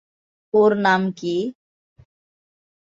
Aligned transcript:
ওর 0.53 0.71
নাম 0.85 1.01
কী? 1.17 1.35